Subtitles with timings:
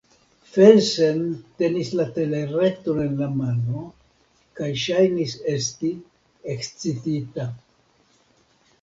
[0.53, 1.19] Felsen
[1.61, 3.85] tenis la telereton en la mano
[4.61, 5.95] kaj ŝajnis esti
[6.57, 7.51] ekscitita.